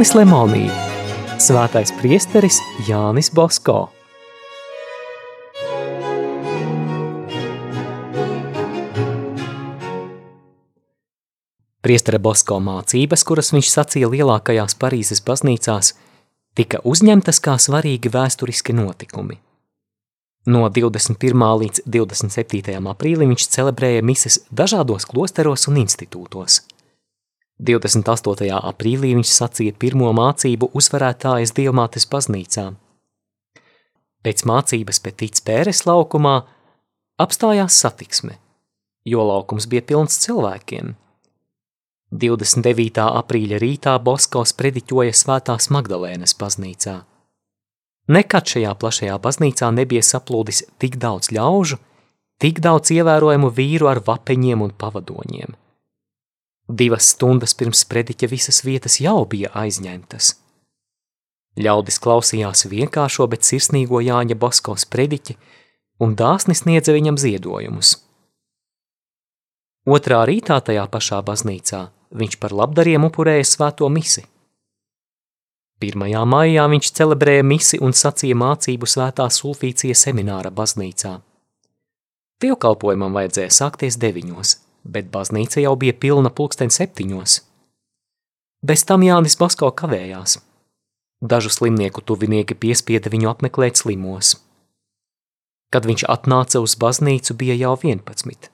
Jānis 0.00 0.14
Lemonī, 0.16 0.62
Svētais 1.36 1.90
priesteris 1.92 2.56
Jānis 2.88 3.28
Bosko. 3.36 3.90
Priestera 11.84 12.16
Bosko 12.16 12.56
mācības, 12.64 13.26
kuras 13.28 13.52
viņš 13.52 13.74
sacīja 13.74 14.08
lielākajās 14.08 14.78
Parīzes 14.80 15.20
baznīcās, 15.20 15.92
tika 16.56 16.80
uzņemtas 16.80 17.44
kā 17.44 17.60
svarīgi 17.60 18.08
vēsturiski 18.08 18.72
notikumi. 18.80 19.36
No 20.48 20.64
21. 20.80 21.48
līdz 21.66 21.84
27. 21.84 22.80
aprīlim 22.96 23.36
viņš 23.36 23.52
celebrēja 23.52 24.00
mises 24.00 24.46
dažādos 24.48 25.04
klosteros 25.12 25.68
un 25.68 25.84
institūtos. 25.84 26.62
28. 27.60 28.46
aprīlī 28.56 29.12
viņš 29.18 29.32
sacīja 29.34 29.74
pirmo 29.76 30.08
mācību 30.16 30.70
uzvarētājas 30.80 31.52
Dievmātes 31.52 32.06
baznīcā. 32.08 32.70
Pēc 34.24 34.44
mācības 34.48 35.00
Petīts 35.04 35.44
Pēres 35.44 35.84
laukumā 35.84 36.38
apstājās 37.20 37.76
satiksme, 37.84 38.38
jo 39.04 39.28
laukums 39.28 39.68
bija 39.68 39.84
pilns 39.92 40.16
cilvēkiem. 40.24 40.94
29. 42.10 43.04
aprīļa 43.20 43.60
rītā 43.60 43.98
Boskos 44.02 44.56
prediķoja 44.56 45.12
Svētās 45.14 45.68
Magdalēnas 45.70 46.34
baznīcā. 46.40 46.96
Nekad 48.10 48.48
šajā 48.50 48.72
plašajā 48.80 49.20
baznīcā 49.22 49.68
nebija 49.76 50.02
saplūdis 50.02 50.64
tik 50.80 50.96
daudz 50.98 51.28
ļaužu, 51.30 51.76
tik 52.40 52.64
daudz 52.64 52.90
ievērojamu 52.96 53.52
vīru 53.52 53.92
ar 53.92 54.00
vapeņiem 54.06 54.64
un 54.64 54.72
pavadoņiem. 54.80 55.60
Divas 56.70 57.08
stundas 57.16 57.56
pirms 57.58 57.82
prediķa 57.90 58.28
visas 58.30 58.60
vietas 58.62 59.00
jau 59.02 59.24
bija 59.26 59.50
aizņemtas. 59.58 60.36
Ļaudis 61.58 61.98
klausījās 61.98 62.68
vienkāršo, 62.70 63.26
bet 63.26 63.42
sirsnīgo 63.42 63.98
Jāņa 64.04 64.36
Boskos 64.38 64.86
prediķi 64.86 65.34
un 66.04 66.14
dāsni 66.14 66.54
sniedza 66.54 66.94
viņam 66.94 67.18
ziedojumus. 67.18 67.96
Otrā 69.90 70.20
rītā 70.28 70.60
tajā 70.62 70.86
pašā 70.92 71.18
baznīcā 71.26 71.88
viņš 72.20 72.38
par 72.38 72.54
labdariem 72.54 73.08
upurēja 73.08 73.48
svēto 73.48 73.88
misi. 73.90 74.22
1. 75.80 76.06
maijā 76.28 76.66
viņš 76.70 76.92
celebrēja 76.92 77.42
misi 77.50 77.80
un 77.82 77.96
sacīja 77.96 78.36
mācību 78.36 78.86
svētā 78.86 79.26
sulfīcija 79.32 79.96
semināra 79.96 80.52
baznīcā. 80.54 81.16
Dievkalpojumam 82.40 83.16
vajadzēja 83.16 83.52
sākties 83.56 83.96
deviņos, 84.00 84.52
bet 84.84 85.10
baznīca 85.12 85.62
jau 85.62 85.74
bija 85.76 85.94
pilna 85.94 86.30
pulksten 86.30 86.70
septiņos. 86.70 87.40
Bez 88.66 88.84
tam 88.84 89.02
Jānis 89.06 89.38
Basko 89.40 89.70
kavējās. 89.72 90.38
Dažu 91.20 91.52
slimnieku 91.52 92.00
tuvinieki 92.04 92.56
piespieda 92.56 93.12
viņu 93.12 93.30
apmeklēt 93.32 93.80
slimos. 93.80 94.38
Kad 95.70 95.86
viņš 95.86 96.06
atnāca 96.08 96.62
uz 96.64 96.74
baznīcu, 96.80 97.36
bija 97.36 97.58
jau 97.60 97.76
11. 97.76 98.50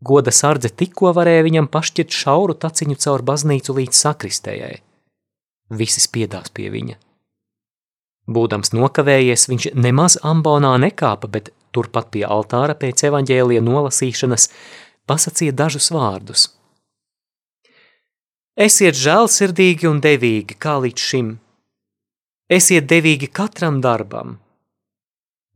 Goda 0.00 0.32
sardze 0.32 0.70
tikko 0.70 1.10
varēja 1.16 1.42
viņam 1.48 1.68
pašķirt 1.72 2.14
šauru 2.14 2.54
taciņu 2.56 3.00
caur 3.00 3.26
baznīcu 3.26 3.76
līdz 3.80 4.04
sakristējai– 4.06 4.78
visi 5.70 6.02
spiedās 6.02 6.50
pie 6.54 6.68
viņa. 6.72 6.98
Būdams 8.30 8.74
nokavējies, 8.76 9.48
viņš 9.50 9.70
nemaz 9.74 10.18
ambonā 10.26 10.76
nekāpa, 10.82 11.30
bet 11.30 11.50
turpat 11.74 12.10
pie 12.14 12.24
altāra 12.26 12.76
pēc 12.78 13.06
evaņģēlija 13.08 13.62
nolasīšanas 13.66 14.48
pasacīja 15.10 15.56
dažus 15.62 15.90
vārdus. 15.94 16.46
Esiet 18.60 18.98
žēlsirdīgi 18.98 19.88
un 19.90 19.98
devīgi, 20.04 20.54
kā 20.54 20.76
līdz 20.84 21.06
šim. 21.10 21.30
Esiet 22.50 22.86
devīgi 22.90 23.30
katram 23.30 23.80
darbam, 23.82 24.36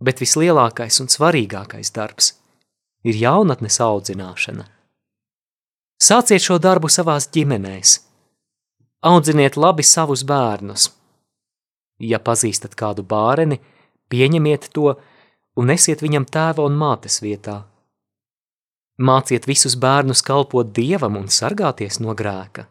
bet 0.03 0.23
vislielākais 0.23 1.01
un 1.03 1.11
svarīgākais 1.11 1.95
darbs 1.95 2.33
ir 3.07 3.19
jaunatnes 3.21 3.79
audzināšana. 3.85 4.67
Sāciet 6.03 6.43
šo 6.43 6.59
darbu 6.59 6.91
savās 6.91 7.31
ģimenēs– 7.35 8.01
Audziniet 9.05 9.59
labi 9.61 9.85
savus 9.85 10.23
bērnus. 10.25 10.87
Ja 12.01 12.17
pazīstat 12.25 12.73
kādu 12.73 13.03
bāreni, 13.05 13.59
pieņemiet 14.09 14.71
to 14.73 14.95
un 15.61 15.69
nesiet 15.69 16.01
viņam 16.01 16.25
tēva 16.25 16.65
un 16.65 16.79
mātes 16.81 17.19
vietā. 17.21 17.59
Māciet 18.95 19.49
visus 19.51 19.75
bērnus 19.75 20.21
kalpot 20.23 20.69
dievam 20.71 21.17
un 21.19 21.27
sargāties 21.27 21.99
no 21.99 22.15
grēka. 22.15 22.69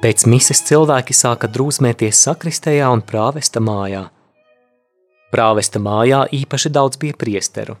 Pēc 0.00 0.24
mises 0.26 0.64
cilvēki 0.64 1.12
sāka 1.12 1.52
drūzmēties 1.52 2.16
sakristējā 2.16 2.88
un 2.90 3.04
prāvesta 3.04 3.60
mājā. 3.60 4.06
Prāvesta 5.30 5.78
mājā 5.78 6.24
īpaši 6.32 6.72
daudz 6.72 6.96
bija 6.96 7.12
priesteru. 7.12 7.76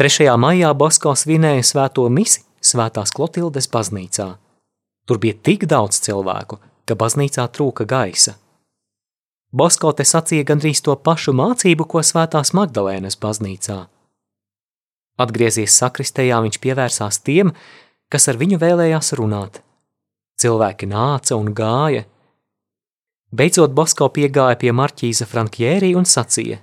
3. 0.00 0.32
maijā 0.40 0.72
Bosko 0.72 1.12
svinēja 1.12 1.62
svēto 1.68 2.08
misi 2.08 2.48
svētās 2.60 3.12
Klotildes 3.16 3.68
baznīcā. 3.72 4.28
Tur 5.06 5.20
bija 5.22 5.38
tik 5.48 5.66
daudz 5.70 6.00
cilvēku, 6.04 6.60
ka 6.86 6.96
baznīcā 6.98 7.46
trūka 7.54 7.86
gaisa. 7.88 8.36
Bosko 9.50 9.90
te 9.96 10.06
sacīja 10.06 10.46
gandrīz 10.46 10.82
to 10.86 10.94
pašu 10.94 11.34
mācību, 11.34 11.88
ko 11.90 12.04
svētās 12.06 12.54
Magdalēnas 12.54 13.18
baznīcā. 13.18 13.80
Atgriezies 15.20 15.74
sakristējā, 15.80 16.38
viņš 16.44 16.60
pievērsās 16.62 17.18
tiem, 17.26 17.50
kas 18.08 18.30
ar 18.30 18.38
viņu 18.40 18.60
vēlējās 18.62 19.12
runāt– 19.18 19.60
Cilvēki 20.40 20.88
nāca 20.88 21.36
un 21.36 21.52
gāja. 21.52 22.06
Beidzot, 23.36 23.74
Bosko 23.76 24.08
piegāja 24.14 24.56
pie 24.62 24.72
marķīza 24.72 25.26
Frankjērī 25.28 25.92
un 25.98 26.08
sacīja: 26.08 26.56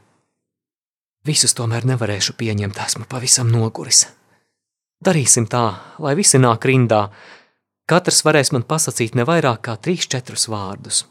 Visus 1.27 1.53
tomēr 1.57 1.85
nevarēšu 1.85 2.33
pieņemt, 2.39 2.79
esmu 2.87 3.05
pavisam 3.11 3.51
noguris. 3.53 4.07
Darīsim 5.05 5.45
tā, 5.49 5.65
lai 6.01 6.15
visi 6.17 6.39
nāk 6.41 6.65
rindā. 6.65 7.07
Katrs 7.87 8.23
varēs 8.25 8.51
man 8.51 8.65
pasakīt 8.67 9.15
ne 9.15 9.23
vairāk 9.27 9.61
kā 9.67 9.77
trīs, 9.77 10.07
četrus 10.09 10.47
vārdus. 10.51 11.05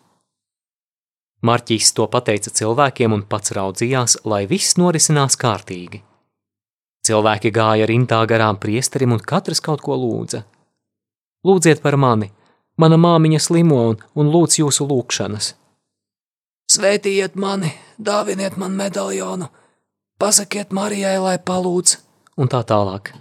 Marķīs 1.46 1.92
to 1.94 2.06
pateica 2.10 2.50
cilvēkiem 2.50 3.12
un 3.14 3.22
pats 3.30 3.54
raudzījās, 3.56 4.18
lai 4.24 4.46
viss 4.50 4.76
norisinās 4.80 5.38
kārtīgi. 5.38 6.02
Cilvēki 7.06 7.52
gāja 7.54 7.86
rindā 7.86 8.24
garām 8.26 8.58
priesterim 8.58 9.14
un 9.14 9.22
katrs 9.22 9.62
kaut 9.62 9.84
ko 9.84 9.94
lūdza. 9.94 10.42
Lūdziet 11.46 11.84
par 11.84 11.94
mani, 12.00 12.32
Mana 12.76 12.98
māmiņa 13.00 13.38
slimo 13.40 13.78
un, 13.90 14.00
un 14.20 14.28
lūdz 14.32 14.58
jūsu 14.60 14.84
lūgšanas. 14.90 15.54
Svētījiet 16.72 17.38
mani, 17.40 17.70
dāviniet 17.96 18.58
man 18.60 18.74
medaļonu, 18.76 19.48
pasakiet 20.20 20.74
Marijai, 20.76 21.16
lai 21.22 21.38
palūdz, 21.40 21.96
un 22.36 22.52
tā 22.52 22.60
tālāk. 22.68 23.14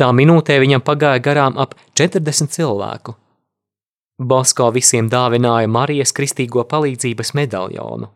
Tā 0.00 0.08
minūtē 0.16 0.56
viņam 0.62 0.84
pagāja 0.84 1.20
garām 1.24 1.58
ap 1.60 1.74
40 1.98 2.52
cilvēku. 2.54 3.16
Bosko 4.22 4.70
visiem 4.72 5.08
dāvināja 5.10 5.68
Marijas 5.68 6.14
kristīgo 6.16 6.64
palīdzības 6.68 7.34
medaļonu. 7.38 8.08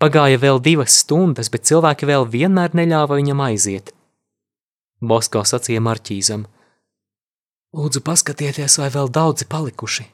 Pagāja 0.00 0.38
vēl 0.40 0.60
divas 0.64 1.00
stundas, 1.02 1.50
bet 1.52 1.66
cilvēki 1.68 2.08
vēl 2.08 2.24
vienmēr 2.30 2.76
neļāva 2.76 3.18
viņam 3.20 3.44
aiziet. 3.48 3.92
Bosko 5.00 5.44
sacīja 5.48 5.82
Marķīzam– 5.84 6.46
Lūdzu, 7.70 8.00
paskatieties, 8.02 8.80
vai 8.82 8.88
vēl 8.90 9.12
daudzi 9.14 9.46
palikuši. 9.46 10.08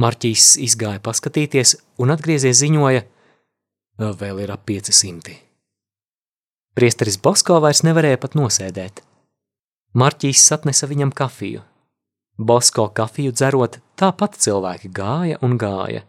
Marķīs 0.00 0.54
izgāja 0.64 1.02
paskatīties 1.04 1.74
un 2.00 2.14
atgriezies 2.14 2.56
ziņoja, 2.62 3.02
vēl 4.00 4.40
ir 4.40 4.52
ap 4.54 4.64
500. 4.70 5.49
Priesteris 6.80 7.18
Bosko 7.20 7.58
vairs 7.60 7.82
nevarēja 7.84 8.16
pat 8.22 8.32
nosēdēt. 8.38 9.02
Marķīs 10.00 10.46
atnesa 10.56 10.86
viņam 10.88 11.10
kafiju. 11.12 11.60
Bosko 12.40 12.86
kafiju 12.96 13.34
dzerot, 13.36 13.76
tāpat 14.00 14.38
cilvēki 14.40 14.88
gāja 14.96 15.36
un 15.44 15.58
gāja. 15.60 16.06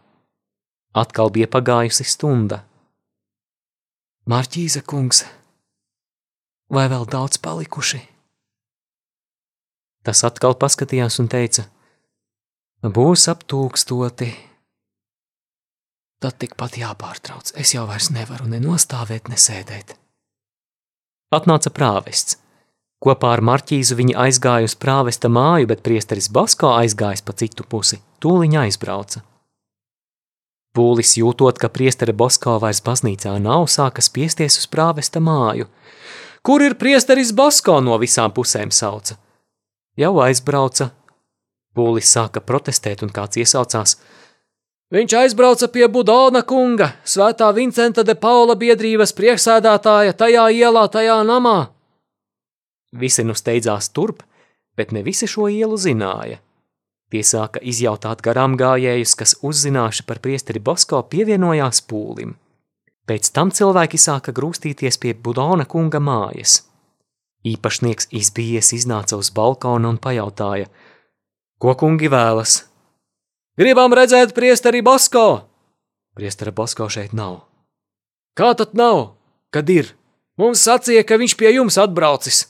Atkal 0.96 1.28
bija 1.34 1.50
pagājusi 1.52 2.08
stunda. 2.08 2.62
Marķīza 4.32 4.80
kungs, 4.88 5.26
vai 6.72 6.88
vēl 6.88 7.04
daudz 7.04 7.36
palikuši? 7.44 8.00
Tas 10.08 10.24
atkal 10.24 10.56
paskatījās 10.56 11.20
un 11.20 11.28
teica: 11.28 11.68
Būs 12.80 13.28
ap 13.28 13.44
tūkstoti. 13.44 14.32
Tad 16.16 16.40
tikpat 16.40 16.80
jāpārtrauc, 16.80 17.58
es 17.60 17.76
jau 17.76 17.84
vairs 17.90 18.08
nevaru 18.08 18.48
ne 18.48 18.62
nostāvēt, 18.64 19.28
ne 19.28 19.36
sēdēt. 19.36 19.98
Atnāca 21.32 21.70
prāvests. 21.72 22.36
Kopā 23.00 23.30
ar 23.34 23.40
Marķīzu 23.40 23.96
viņi 23.96 24.14
aizgāja 24.20 24.68
uz 24.68 24.74
prāvesta 24.76 25.30
māju, 25.32 25.70
bet 25.70 25.80
priesteris 25.80 26.28
Basko 26.28 26.74
aizgājis 26.76 27.24
pa 27.24 27.32
citu 27.32 27.64
pusi, 27.64 28.02
tūliņ 28.20 28.58
aizbrauca. 28.66 29.22
Pūlis 30.76 31.14
jūtot, 31.16 31.56
ka 31.56 31.70
priestera 31.72 32.12
Bosko 32.12 32.58
vairs 32.60 32.82
baznīcā 32.84 33.32
nav, 33.40 33.64
sāka 33.72 34.04
spiesties 34.04 34.58
uz 34.60 34.68
prāvesta 34.68 35.24
māju. 35.24 35.70
Kur 36.44 36.64
ir 36.64 36.76
priesteris 36.76 37.32
Bosko 37.32 37.78
no 37.80 37.96
visām 38.02 38.36
pusēm 38.36 38.68
sauca? 38.68 39.16
Jau 39.96 40.12
aizbrauca. 40.20 40.90
Pūlis 41.72 42.12
sāka 42.12 42.44
protestēt 42.44 43.00
un 43.04 43.12
kāds 43.12 43.40
iesaucās. 43.40 43.96
Viņš 44.92 45.12
aizbrauca 45.16 45.70
pie 45.72 45.86
Budona 45.88 46.42
kunga, 46.44 46.90
svētā 47.08 47.46
Vincenta 47.56 48.02
de 48.04 48.12
Paula 48.12 48.52
biedrības 48.60 49.14
priekšsēdētāja 49.16 50.12
tajā 50.12 50.42
ielā, 50.52 50.82
tajā 50.92 51.14
namā. 51.24 51.70
Visi 52.92 53.24
nu 53.24 53.32
steidzās 53.32 53.88
turp, 53.96 54.20
bet 54.76 54.92
ne 54.92 55.00
visi 55.06 55.24
šo 55.24 55.46
ielu 55.48 55.78
zināja. 55.80 56.42
Tie 57.08 57.22
sāka 57.24 57.60
izjautāt 57.64 58.20
garām 58.24 58.52
gājējus, 58.60 59.14
kas 59.16 59.32
uzzinājuši 59.40 60.04
par 60.08 60.20
priesteri 60.20 60.60
Bosko 60.60 61.00
pievienojās 61.08 61.80
pūlim. 61.88 62.34
Pēc 63.08 63.30
tam 63.32 63.48
cilvēki 63.48 63.96
sāka 63.96 64.32
grūstīties 64.36 65.00
pie 65.00 65.14
Budona 65.14 65.64
kunga 65.64 66.02
mājas. 66.04 66.58
Īpašnieks 67.48 68.10
izbijies 68.12 68.74
iznāca 68.76 69.16
uz 69.16 69.32
balkonu 69.32 69.88
un 69.88 69.96
pajautāja, 69.96 70.68
ko 71.58 71.74
kungi 71.80 72.12
vēlas? 72.12 72.60
Gribam 73.52 73.92
redzēt 73.92 74.30
priesteri 74.32 74.80
Bosko! 74.80 75.44
Priestera 76.16 76.52
Bosko 76.56 76.86
šeit 76.88 77.12
nav. 77.12 77.42
Kā 78.32 78.54
tad 78.56 78.72
nav? 78.72 79.18
Kad 79.52 79.68
ir? 79.68 79.90
Mums 80.40 80.62
sacīja, 80.64 81.02
ka 81.04 81.18
viņš 81.20 81.34
pie 81.36 81.50
jums 81.52 81.76
atbraucis. 81.76 82.46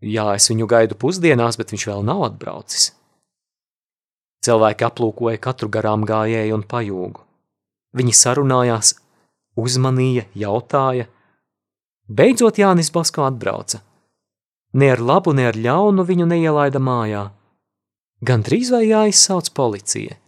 Jā, 0.00 0.30
es 0.38 0.48
viņu 0.48 0.64
gaidu 0.64 0.96
pusdienās, 0.96 1.58
bet 1.60 1.74
viņš 1.74 1.84
vēl 1.90 2.00
nav 2.08 2.24
atbraucis. 2.30 2.94
Cilvēki 4.40 4.86
aplūkoja 4.88 5.36
katru 5.44 5.68
garām 5.68 6.06
gājēju 6.08 6.56
un 6.56 6.64
pajūgu. 6.64 7.20
Viņi 8.00 8.14
sarunājās, 8.16 8.94
uzmanīja, 9.60 10.24
jautāja. 10.32 11.10
Beidzot 12.08 12.56
Jānis 12.56 12.88
Basko 12.94 13.26
atbrauca. 13.28 13.82
Ne 14.72 14.88
ar 14.94 15.04
labu, 15.04 15.36
ne 15.36 15.44
ar 15.50 15.60
ļaunu 15.60 16.08
viņu 16.08 16.30
neielaida 16.30 16.80
mājā. 16.80 17.26
Gan 18.20 18.42
drīz 18.44 18.68
vai 18.74 18.82
jāizsauc 18.84 19.48
policija. 19.56 20.19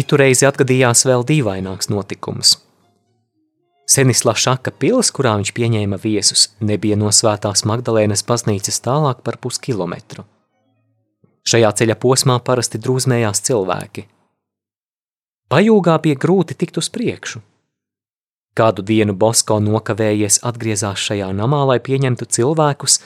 Citu 0.00 0.16
reizi 0.16 0.46
atgadījās 0.48 1.02
vēl 1.04 1.26
dīvaināks 1.28 1.90
notikums. 1.92 2.54
Senisla 3.84 4.32
Šaka 4.32 4.72
pils, 4.72 5.10
kurā 5.12 5.34
viņš 5.36 5.50
pieņēma 5.52 5.98
viesus, 6.00 6.46
nebija 6.64 6.96
no 6.96 7.10
svētās 7.12 7.66
Magdalēnas 7.68 8.24
baznīcas 8.24 8.80
tālāk 8.80 9.20
par 9.26 9.36
puskilometru. 9.44 10.24
Šajā 11.44 11.74
ceļa 11.82 11.98
posmā 12.00 12.38
parasti 12.46 12.80
drūzmējās 12.80 13.44
cilvēki. 13.50 14.06
Pajūgā 15.52 15.98
bija 16.06 16.16
grūti 16.24 16.56
tikt 16.56 16.80
uz 16.80 16.88
priekšu. 16.96 17.44
Kādu 18.56 18.80
dienu 18.80 19.12
Bosko 19.12 19.60
nokavējies 19.60 20.40
atgriezās 20.48 21.04
šajā 21.10 21.28
namā, 21.36 21.60
lai 21.74 21.80
pieņemtu 21.84 22.30
cilvēkus, 22.38 23.02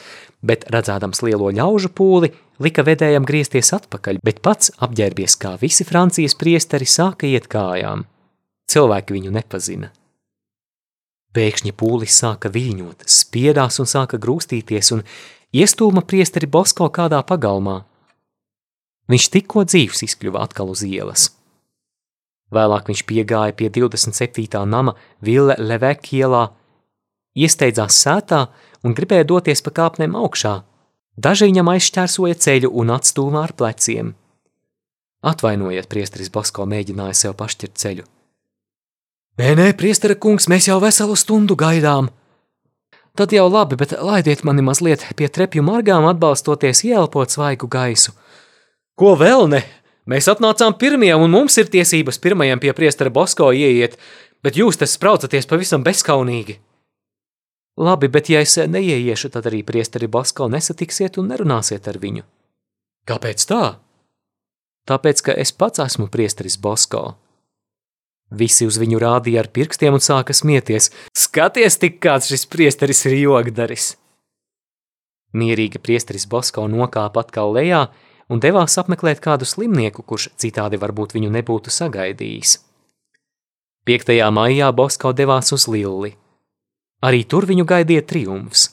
bet 0.46 0.68
redzēdams 0.70 1.26
lielo 1.26 1.50
ļaužu 1.58 1.90
pūli, 1.90 2.30
lika 2.62 2.84
vedējam 2.86 3.26
griezties 3.26 3.72
atpakaļ, 3.76 4.20
bet 4.24 4.40
pats 4.44 4.72
apģērbies 4.84 5.36
kā 5.40 5.54
visi 5.60 5.86
Francijas 5.86 6.36
priesteri 6.38 6.86
sāka 6.88 7.28
iet 7.28 7.48
kājām. 7.50 8.04
Cilvēki 8.70 9.16
viņu 9.16 9.32
nepazina. 9.34 9.90
Pēkšņi 11.34 11.72
pūlis 11.74 12.14
sāka 12.22 12.50
viļņot, 12.54 13.08
spiedās 13.10 13.80
un 13.82 13.90
sāka 13.90 14.20
grūstīties 14.22 14.92
un 14.94 15.02
iestūma 15.54 16.04
priesteri 16.06 16.46
Bosko 16.46 16.86
kādā 16.94 17.20
pagalmā. 17.26 17.80
Viņš 19.10 19.30
tikko 19.34 19.64
dzīvs 19.66 20.04
izkļuva 20.06 20.44
atkal 20.46 20.70
uz 20.72 20.84
ielas. 20.86 21.32
Vēlāk 22.54 22.86
viņš 22.88 23.02
piegāja 23.08 23.56
pie 23.56 23.68
27. 23.72 24.62
nama 24.68 24.94
Ville 25.24 25.56
Levek 25.58 26.06
ielā, 26.14 26.46
iesteidzās 27.34 27.98
sētā 27.98 28.44
un 28.86 28.94
gribēja 28.94 29.26
doties 29.26 29.64
pa 29.64 29.72
kāpnēm 29.74 30.14
augšā, 30.20 30.60
Daži 31.16 31.48
viņam 31.50 31.70
aizšķērsoja 31.74 32.38
ceļu 32.46 32.72
un 32.74 32.90
atstūmā 32.94 33.44
ar 33.46 33.54
pleciem. 33.54 34.14
Atvainojiet, 35.24 35.86
priesteris 35.88 36.32
Basko 36.32 36.66
mēģināja 36.68 37.14
sev 37.16 37.36
pašķirt 37.38 37.78
ceļu. 37.80 38.04
Nē, 39.40 39.54
nē, 39.58 39.70
priestera 39.78 40.14
kungs, 40.14 40.46
mēs 40.50 40.68
jau 40.68 40.76
veselu 40.82 41.16
stundu 41.18 41.56
gaidām. 41.58 42.10
Tad 43.14 43.32
jau 43.34 43.46
labi, 43.46 43.78
bet 43.78 43.94
laidiet 43.94 44.42
mani 44.46 44.62
mazliet 44.66 45.06
pie 45.14 45.30
trepju 45.30 45.62
margām 45.62 46.06
atbalstoties 46.10 46.82
ieelpot 46.86 47.30
svaigu 47.30 47.70
gaisu. 47.70 48.12
Ko 48.98 49.14
vēl 49.18 49.46
ne? 49.50 49.62
Mēs 50.10 50.28
atnācām 50.28 50.74
pirmie, 50.78 51.14
un 51.16 51.30
mums 51.32 51.56
ir 51.62 51.70
tiesības 51.70 52.18
pirmajam 52.20 52.60
pie 52.60 52.74
priestera 52.76 53.10
Basko 53.10 53.52
ieiet, 53.54 53.96
bet 54.44 54.58
jūs 54.58 54.76
te 54.78 54.86
spraucaties 54.90 55.48
pavisam 55.48 55.86
bezkaunīgi. 55.86 56.58
Labi, 57.74 58.08
bet 58.08 58.30
ja 58.30 58.40
es 58.44 58.54
neieiešu, 58.54 59.32
tad 59.34 59.48
arī 59.50 59.64
priesteri 59.66 60.06
Basko 60.06 60.46
nesatiksiet 60.52 61.18
un 61.18 61.32
nerunāsiet 61.32 61.88
ar 61.90 61.98
viņu. 61.98 62.22
Kāpēc 63.08 63.46
tā? 63.50 63.64
Tāpēc, 64.86 65.22
ka 65.26 65.34
es 65.34 65.50
pats 65.50 65.82
esmu 65.82 66.06
priesteris 66.12 66.56
Basko. 66.60 67.16
Visi 68.30 68.66
uz 68.68 68.78
viņu 68.80 69.00
rādīja 69.02 69.42
ar 69.42 69.50
pirkstiem 69.52 69.96
un 69.96 70.02
sāka 70.02 70.34
smieties. 70.36 70.90
Skaties, 71.16 71.78
tik 71.82 72.00
kāds 72.04 72.30
šis 72.30 72.46
priesteris 72.50 73.04
ir 73.10 73.18
jogdaris! 73.18 73.94
Mierīga 75.34 75.80
priesteris 75.82 76.28
Basko 76.30 76.68
nokāpa 76.70 77.24
atkal 77.24 77.52
lejā 77.56 77.88
un 78.30 78.40
devās 78.40 78.78
apmeklēt 78.78 79.18
kādu 79.24 79.48
slimnieku, 79.48 80.04
kurš 80.06 80.30
citādi 80.38 80.78
varbūt 80.78 81.16
viņu 81.16 81.32
nebūtu 81.34 81.74
sagaidījis. 81.74 82.60
5. 83.84 84.14
maijā 84.32 84.70
Basko 84.72 85.12
devās 85.12 85.50
uz 85.52 85.66
Lilli. 85.68 86.14
Arī 87.04 87.20
tur 87.28 87.44
viņu 87.44 87.66
gaidīja 87.68 88.04
triumfs. 88.08 88.70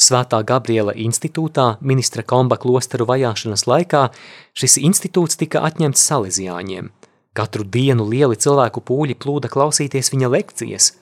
Svētā 0.00 0.38
Gabriela 0.46 0.94
institūtā 0.94 1.66
ministra 1.90 2.22
Komba 2.22 2.56
klosteru 2.62 3.04
vajāšanas 3.10 3.66
laikā 3.68 4.04
šis 4.56 4.78
institūts 4.80 5.36
tika 5.40 5.64
atņemts 5.68 6.04
salesiāņiem. 6.08 6.88
Katru 7.36 7.66
dienu 7.76 8.06
lieli 8.08 8.38
cilvēku 8.38 8.80
pūļi 8.80 9.18
plūda 9.20 9.50
klausīties 9.52 10.12
viņa 10.14 10.32
lekcijas, 10.36 10.92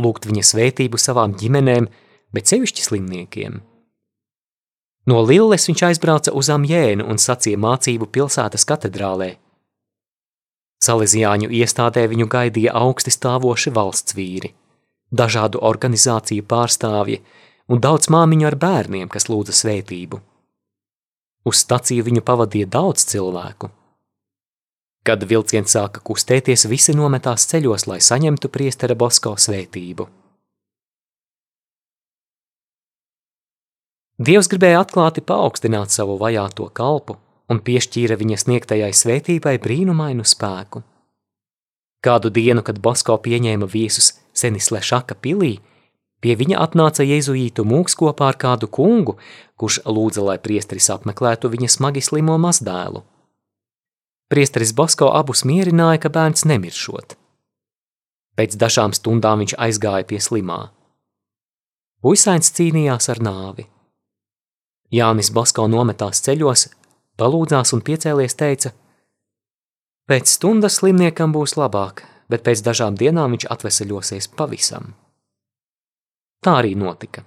lūgt 0.00 0.26
viņa 0.26 0.42
svētību 0.50 0.98
savām 0.98 1.36
ģimenēm, 1.38 1.86
bet 2.34 2.50
sevišķi 2.50 2.88
slimniekiem. 2.88 3.62
No 5.06 5.22
Lilles 5.22 5.68
viņš 5.68 5.86
aizbrauca 5.92 6.34
uz 6.34 6.50
Amjēnu 6.50 7.06
un 7.06 7.22
sacīja 7.22 7.60
mācību 7.62 8.10
pilsētas 8.10 8.66
katedrālē. 8.66 9.36
Salesiāņu 10.82 11.52
iestādē 11.60 12.08
viņu 12.10 12.26
gaidīja 12.32 12.74
augsti 12.74 13.14
stāvoši 13.14 13.76
valsts 13.76 14.16
vīri– 14.16 14.56
dažādu 15.10 15.60
organizāciju 15.62 16.44
pārstāvji 16.48 17.22
un 17.68 17.80
daudz 17.80 18.10
māmiņu 18.10 18.46
ar 18.46 18.56
bērniem, 18.56 19.08
kas 19.08 19.28
lūdza 19.30 19.54
svētību. 19.54 20.20
Uz 21.46 21.62
staciju 21.62 22.06
viņu 22.06 22.22
pavadīja 22.26 22.66
daudz 22.66 23.06
cilvēku. 23.06 23.70
Kad 25.06 25.22
vilciens 25.22 25.70
sāka 25.70 26.02
kustēties, 26.02 26.66
visi 26.66 26.94
nometās 26.94 27.46
ceļos, 27.46 27.86
lai 27.86 28.00
saņemtu 28.02 28.50
priestera 28.50 28.96
Bosko 28.98 29.36
svētību. 29.38 30.08
Dievs 34.16 34.48
gribēja 34.48 34.80
atklāti 34.80 35.20
paaugstināt 35.20 35.92
savu 35.92 36.16
vajāto 36.18 36.66
kalpu 36.74 37.18
un 37.52 37.60
piešķīra 37.62 38.16
viņa 38.18 38.38
sniegtajai 38.42 38.92
svētībai 38.96 39.58
brīnumainu 39.62 40.24
spēku. 40.26 40.82
Kādu 42.04 42.30
dienu, 42.30 42.62
kad 42.62 42.78
Bosko 42.82 43.16
pieņēma 43.22 43.66
viesus 43.70 44.12
Senisle 44.36 44.82
Šaka 44.84 45.16
pilī, 45.16 45.56
pie 46.20 46.36
viņa 46.36 46.60
atnāca 46.60 47.06
jēzuītu 47.06 47.64
mūks 47.64 47.96
kopā 47.98 48.30
ar 48.32 48.38
kādu 48.40 48.68
kungu, 48.68 49.16
kurš 49.56 49.80
lūdza, 49.88 50.24
lai 50.28 50.38
priesteris 50.42 50.90
apmeklētu 50.92 51.50
viņa 51.52 51.70
smagi 51.72 52.04
slimo 52.04 52.36
mazdēlu. 52.40 53.02
Priesteris 54.28 54.74
Bosko 54.74 55.12
abus 55.14 55.44
mierināja, 55.46 56.02
ka 56.02 56.10
bērns 56.12 56.44
nemiršot. 56.50 57.14
Pēc 58.36 58.56
dažām 58.60 58.92
stundām 58.92 59.40
viņš 59.40 59.54
aizgāja 59.56 60.04
pie 60.04 60.18
slimā. 60.20 60.60
Puisains 62.02 62.50
cīnījās 62.52 63.08
ar 63.14 63.22
nāvi. 63.22 63.64
Jānis 64.92 65.30
Bosko 65.34 65.64
nometās 65.70 66.20
ceļos, 66.26 66.68
palūdzās 67.18 67.72
un 67.74 67.86
piecēlies 67.86 68.36
teica– 68.36 68.74
Pēc 70.06 70.30
stundas 70.30 70.76
slimniekam 70.78 71.32
būs 71.34 71.56
labāk, 71.58 72.04
bet 72.30 72.44
pēc 72.46 72.60
dažām 72.62 72.94
dienām 72.94 73.32
viņš 73.34 73.48
atveseļosies 73.50 74.28
pavisam. 74.38 74.92
Tā 76.46 76.60
arī 76.60 76.76
notika. 76.78 77.24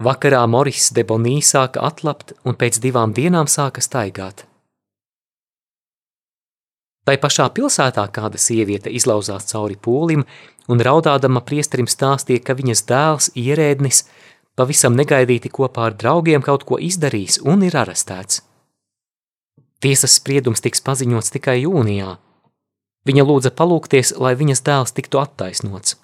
Vakarā 0.00 0.40
Moris 0.48 0.88
Debonī 0.96 1.42
sāka 1.44 1.84
atlapt 1.84 2.32
un 2.48 2.56
pēc 2.56 2.80
divām 2.80 3.12
dienām 3.12 3.48
sāka 3.52 3.84
staigāt. 3.84 4.46
Tai 7.04 7.18
pašā 7.20 7.50
pilsētā 7.52 8.08
kāda 8.16 8.40
sieviete 8.40 8.88
izlauzās 8.88 9.52
cauri 9.52 9.76
pūlim 9.76 10.24
un 10.72 10.80
raudādama 10.88 11.44
priesterim 11.44 11.84
stāstīja, 11.84 12.46
ka 12.48 12.56
viņas 12.56 12.86
dēls 12.88 13.30
ierēdnis 13.36 14.06
pavisam 14.56 14.96
negaidīti 14.96 15.52
kopā 15.52 15.90
ar 15.90 16.00
draugiem 16.00 16.40
kaut 16.40 16.64
ko 16.64 16.80
izdarījis 16.80 17.42
un 17.44 17.68
ir 17.68 17.76
arestēts. 17.76 18.45
Tiesas 19.84 20.16
spriedums 20.16 20.62
tiks 20.64 20.80
paziņots 20.80 21.34
tikai 21.34 21.58
jūnijā. 21.62 22.16
Viņa 23.06 23.24
lūdza 23.28 23.52
palūkties, 23.54 24.14
lai 24.18 24.32
viņas 24.38 24.64
dēls 24.66 24.94
tiktu 24.96 25.20
attaisnots. 25.20 25.98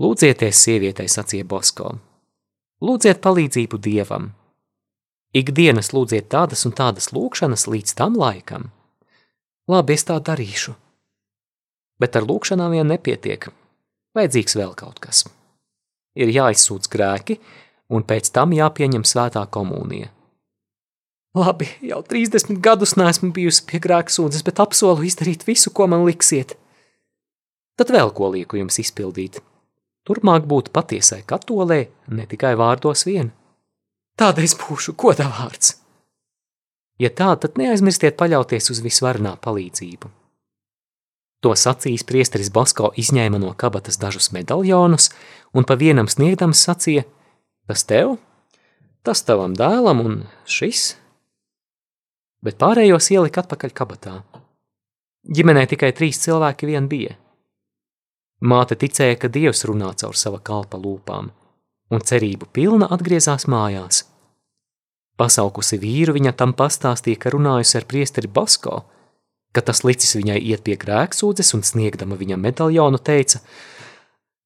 Lūdzieties, 0.00 0.58
sievietei, 0.58 1.06
sacīja 1.06 1.46
Bosko. 1.46 1.92
Lūdziet 2.82 3.20
palīdzību 3.22 3.78
dievam. 3.78 4.32
Ikdienas 5.34 5.92
lūdziet 5.94 6.26
tādas 6.32 6.64
un 6.66 6.74
tādas 6.74 7.12
lūkšanas 7.14 7.68
līdz 7.70 7.94
tam 7.98 8.16
laikam. 8.18 8.70
Labi, 9.70 9.94
es 9.94 10.06
tā 10.08 10.16
darīšu. 10.22 10.74
Bet 12.00 12.16
ar 12.18 12.26
lūkšanām 12.26 12.74
vien 12.74 12.90
nepietiek. 12.90 13.48
Vajadzīgs 14.14 14.58
vēl 14.58 14.74
kaut 14.78 14.98
kas. 15.02 15.24
Ir 16.14 16.30
jāizsūdz 16.30 16.90
grēki, 16.90 17.38
un 17.90 18.06
pēc 18.06 18.30
tam 18.34 18.54
jāpieņem 18.54 19.06
svētā 19.06 19.42
komunija. 19.50 20.13
Labi, 21.34 21.66
jau 21.82 22.02
30 22.06 22.60
gadus 22.62 22.94
neesmu 22.94 23.32
bijusi 23.34 23.64
pie 23.66 23.80
grēksūdzes, 23.82 24.44
bet 24.46 24.60
apsolu 24.62 25.02
izdarīt 25.06 25.42
visu, 25.48 25.72
ko 25.74 25.88
man 25.90 26.06
liksiet. 26.06 26.54
Tad 27.74 27.90
vēl 27.90 28.14
ko 28.14 28.30
lieku 28.36 28.60
jums 28.60 28.78
izpildīt– 28.78 29.40
turpmāk 30.04 30.44
būt 30.48 30.70
patiesai 30.74 31.22
katolē, 31.26 31.86
ne 32.08 32.26
tikai 32.28 32.54
vārdos 32.60 33.06
vien. 33.08 33.32
Tāda 34.20 34.44
es 34.44 34.54
būšu 34.58 34.94
goda 35.00 35.26
vārds. 35.32 35.78
Ja 37.00 37.10
tā, 37.10 37.32
tad 37.40 37.56
neaizmirstiet 37.58 38.14
paļauties 38.20 38.70
uz 38.70 38.82
visvarnā 38.84 39.34
palīdzību. 39.42 40.10
To 41.42 41.52
sacījis 41.58 42.06
priesteris 42.08 42.52
Basko 42.54 42.92
izņēma 43.00 43.40
no 43.42 43.50
kabatas 43.58 43.98
dažus 44.00 44.30
medaljonus 44.32 45.10
un 45.52 45.66
pa 45.68 45.74
vienam 45.76 46.06
sniegdams 46.08 46.62
sacīja, 46.68 47.02
tas 47.68 47.82
tev, 47.84 48.14
tas 49.04 49.20
tavam 49.26 49.56
dēlam 49.58 50.00
un 50.04 50.14
šis, 50.48 50.94
bet 52.44 52.60
pārējos 52.60 53.10
ielika 53.16 53.42
atpakaļ 53.44 53.74
kabatā. 53.74 54.16
Ģimenē 55.24 55.66
tikai 55.70 55.94
trīs 55.96 56.20
cilvēki 56.22 56.68
vien 56.68 56.88
bija– 56.88 57.16
Māte 58.44 58.76
ticēja, 58.76 59.16
ka 59.16 59.30
Dievs 59.32 59.64
runā 59.64 59.94
caur 59.96 60.16
sava 60.20 60.36
kalpa 60.44 60.76
lūpām, 60.76 61.30
un 61.94 62.02
cerību 62.04 62.50
pilna 62.52 62.90
atgriezās 62.92 63.46
mājās. 63.48 64.02
Pasaukusi 65.16 65.78
vīru, 65.80 66.12
viņa 66.16 66.34
tam 66.36 66.52
pastāstīja, 66.58 67.20
ka 67.22 67.32
runājusi 67.32 67.78
ar 67.78 67.86
priesteri 67.88 68.28
Basko, 68.28 68.82
ka 69.54 69.62
tas 69.62 69.80
licis 69.86 70.16
viņai 70.18 70.40
iet 70.42 70.64
pie 70.66 70.76
grēksūdzes 70.76 71.54
un 71.56 71.64
sniegdama 71.64 72.18
viņam 72.20 72.44
medaļonu 72.44 73.00
teica, 73.06 73.40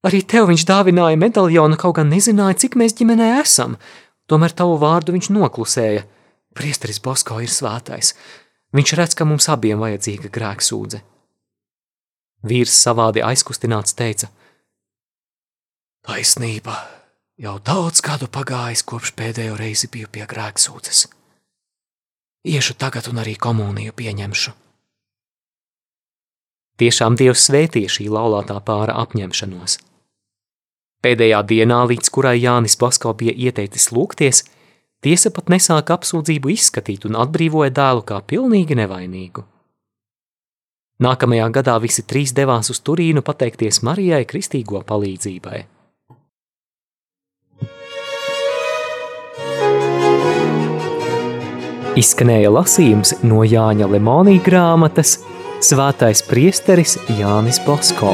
arī 0.07 0.21
tev 0.23 0.47
viņš 0.53 0.67
dāvināja 0.69 1.19
medaļonu, 1.19 1.81
kaut 1.81 1.97
gan 1.99 2.13
nezināja, 2.13 2.61
cik 2.63 2.79
mēs 2.79 2.95
ģimenē 3.01 3.33
esam, 3.41 3.79
tomēr 4.31 4.55
tavu 4.55 4.77
vārdu 4.79 5.17
viņš 5.17 5.33
noklusēja. 5.35 6.05
Priesteris 6.57 7.01
Basko 7.05 7.41
ir 7.45 7.53
svētais. 7.53 8.15
Viņš 8.77 8.95
redz, 8.99 9.17
ka 9.17 9.27
mums 9.29 9.49
abiem 9.49 9.81
vajadzīga 9.81 10.31
grēksūdze. 10.33 11.01
Vīrs 12.49 12.75
savādi 12.85 13.25
aizkustināts 13.25 13.97
teica: 13.99 14.29
Taisnība, 16.07 16.77
jau 17.41 17.59
daudz 17.65 18.03
gadu 18.05 18.29
pagājis, 18.31 18.85
kopš 18.87 19.15
pēdējo 19.19 19.57
reizi 19.59 19.91
biju 19.91 20.11
pie 20.13 20.27
grēksūdzes. 20.29 21.07
Iešu 22.49 22.79
tagad 22.79 23.09
un 23.11 23.19
arī 23.25 23.35
komuniju 23.37 23.93
pieņemšu. 23.99 24.55
Tiešām 26.79 27.17
Dievs 27.19 27.49
svētīja 27.49 27.91
šī 27.91 28.07
laulātā 28.15 28.55
pāra 28.63 28.95
apņemšanos. 29.03 29.81
Pēdējā 31.03 31.41
dienā, 31.51 31.81
līdz 31.91 32.11
kurai 32.15 32.37
Jānis 32.39 32.79
Basko 32.79 33.11
bija 33.19 33.35
ieteicis 33.35 33.91
lūgties, 33.95 34.45
tiesa 35.05 35.33
pat 35.35 35.53
nesāka 35.53 35.97
apsūdzību 35.99 36.53
izskatīt 36.55 37.07
un 37.09 37.19
atbrīvoja 37.23 37.73
dēlu 37.75 38.05
kā 38.09 38.21
pilnīgi 38.27 38.79
nevainīgu. 38.79 39.45
Nākamajā 40.99 41.47
gadā 41.55 41.77
visi 41.79 42.03
trīs 42.03 42.35
devās 42.35 42.73
uz 42.75 42.81
Turīnu 42.83 43.23
pateikties 43.23 43.85
Marijai 43.87 44.25
Kristīgo 44.27 44.83
palīdzībai. 44.87 45.61
Izskanēja 51.99 52.51
lasījums 52.55 53.15
no 53.27 53.43
Jāņa 53.47 53.89
Lemonija 53.91 54.43
grāmatas 54.47 55.17
Svētais 55.59 56.23
priesteris 56.23 56.95
Jānis 57.19 57.59
Bosko. 57.65 58.13